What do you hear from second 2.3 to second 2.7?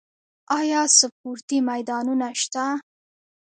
شته؟